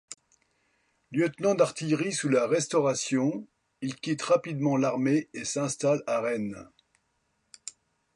Lieutenant 1.11 1.53
d'artillerie 1.53 2.11
sous 2.11 2.27
la 2.27 2.47
Restauration, 2.47 3.47
il 3.81 3.93
quitte 3.97 4.23
rapidement 4.23 4.75
l'armée 4.75 5.29
et 5.35 5.45
s'installe 5.45 6.01
à 6.07 6.21
Rennes. 6.21 6.71